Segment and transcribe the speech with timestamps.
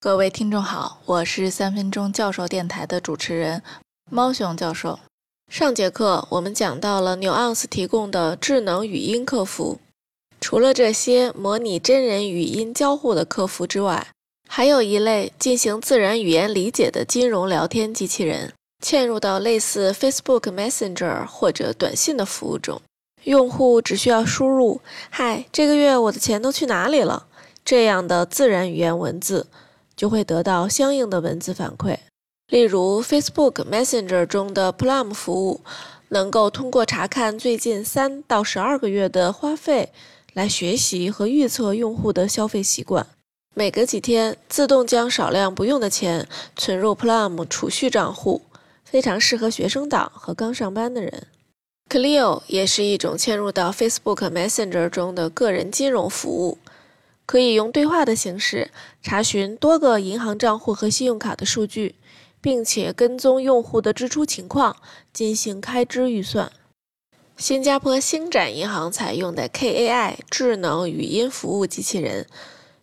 [0.00, 3.60] 各位听众好，我是三分钟教授电台的主持人
[4.08, 5.00] 猫熊教授。
[5.50, 9.80] 上节课我们讲到了 Nuance 提供的智能语音客服。
[10.40, 14.06] 除了这些模拟真人语音交互的客服之外，
[14.48, 22.80] 还有一类进行自然语言理解的金融聊天机器人，嵌入到类似 Facebook Messenger 或者短信的服务中。
[23.24, 24.80] 用户只需要输入
[25.10, 27.26] “嗨，这个月我的钱都去哪里了”
[27.64, 29.48] 这样的自然语言文字。
[29.98, 31.98] 就会得到相应的文字反馈。
[32.46, 35.60] 例如，Facebook Messenger 中的 Plum 服务
[36.08, 39.92] 能够通过查看最近三到十二个月的花费
[40.32, 43.06] 来学习和预测用户的消费习惯。
[43.54, 48.42] 每隔几天，自动将少量不用的钱存入 Plum 储蓄账户，
[48.84, 51.26] 非常适合学生党和刚上班的人。
[51.90, 56.58] Clio 也是一种嵌入到 Facebook Messenger 中的个人金融服务。
[57.28, 58.70] 可以用对话的形式
[59.02, 61.96] 查询多个银行账户和信用卡的数据，
[62.40, 64.76] 并且跟踪用户的支出情况，
[65.12, 66.50] 进行开支预算。
[67.36, 72.26] 新加坡星展银行采用的 KAI 智能语音服务机器人，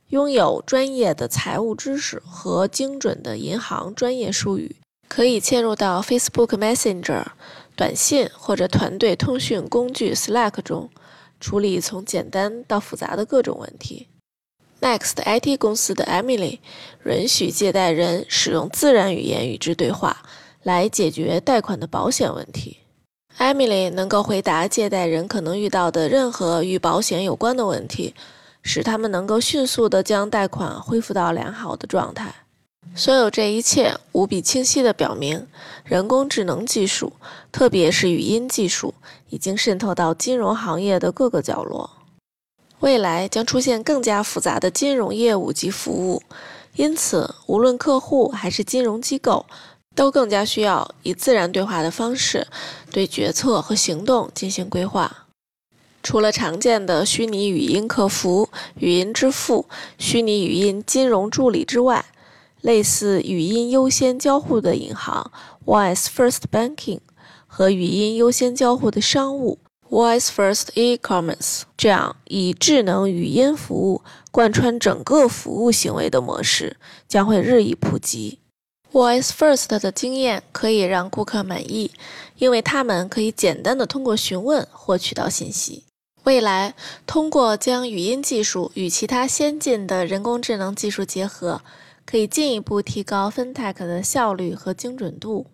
[0.09, 4.75] 拥有专业的财务知识和精准的银行专业术语，
[5.09, 7.25] 可以嵌入到 Facebook Messenger、
[7.75, 10.91] 短信或者团队通讯工具 Slack 中，
[11.39, 14.07] 处理从简单到复杂的各种问题。
[14.81, 16.59] Next IT 公司的 Emily
[17.05, 20.23] 允许借贷人使用自然语言与之对话，
[20.63, 22.77] 来解决贷款的保险问题。
[23.37, 28.13] Emily 能够回答借贷人可能遇到的任何与保险有关的问题，
[28.61, 32.33] 使他们能够迅速地将贷款恢复到良好的状态。
[32.93, 35.47] 所有这一切无比清晰地表明，
[35.83, 37.11] 人工智能技术，
[37.51, 38.93] 特别是语音技术，
[39.29, 41.89] 已经渗透到金融行业的各个角落。
[42.79, 46.21] 未来将出现更加复杂的金融业务及服务，
[46.75, 49.45] 因此，无论客户还是金融机构，
[49.95, 52.45] 都更加需要以自然对话的方式
[52.91, 55.27] 对决策和行动进行规划。
[56.03, 59.65] 除了常见的虚拟语音客服、语音支付、
[59.97, 62.05] 虚拟语音金融助理之外，
[62.61, 65.31] 类似语音优先交互的银行
[65.65, 66.99] （Voice First Banking）
[67.47, 69.57] 和语音优先交互的商务。
[69.89, 74.01] Voice First E-commerce 这样以智能语音服务
[74.31, 78.39] 贯穿整个服务行为的模式将会日益普及。
[78.91, 81.91] Voice First 的经验可以让顾客满意，
[82.37, 85.83] 因为他们可以简单的通过询问获取到信息。
[86.23, 86.73] 未来，
[87.05, 91.61] 通过将语音技术与其他先进的人工智能技术结合，
[92.05, 95.45] 可以进一步提高 FinTech 的效率和精准度。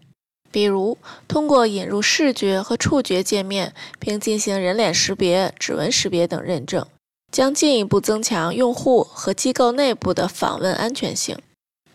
[0.51, 0.97] 比如，
[1.27, 6.85] 通过引入视觉和触觉界面，并进行人脸识别、指纹识别等认证，
[7.31, 11.37] 将进一步增强用户和机构内部的访问安全性。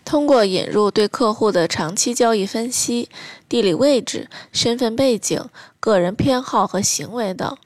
[0.04, 3.08] 通过引入对客户的长期交易分析、
[3.48, 5.44] 地理位置、身份背景、
[5.80, 7.58] 个人偏好和行为等，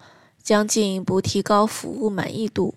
[0.43, 2.75] 将进一步提高服务满意度。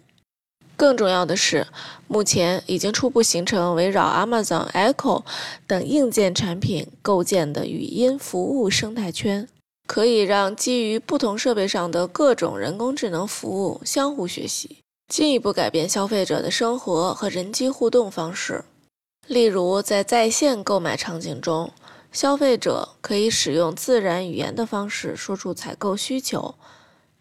[0.76, 1.68] 更重要的是，
[2.08, 5.24] 目前已经初步形成围绕 Amazon Echo
[5.68, 9.48] 等硬件产品构建的语音服务生态圈，
[9.88, 18.66] 可以让基于不同设备上的各种人工智能服务相互学习，进一步改变消费者的生活和人机互动方式。
[19.28, 21.72] 例如，在在线购买场景中，
[22.12, 26.56] 消费者可以使用自然语言的方式说出采购需求。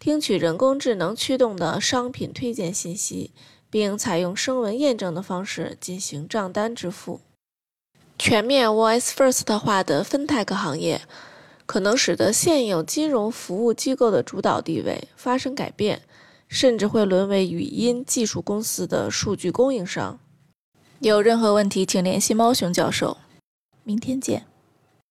[0.03, 3.31] 听取人工智能驱动的商品推荐信息，
[3.69, 7.21] 并采用声纹验证的方式进行账单支付。
[8.19, 11.03] 全面 Voice First 化的 FinTech 行业，
[11.65, 16.01] 可能使得现有金融服务机构的主导地位发生改变，
[16.49, 20.19] 甚至会沦为语音技术公司的数据供应商。
[20.99, 23.15] 有任何问题，请联系猫熊教授。
[23.85, 24.45] 明天见。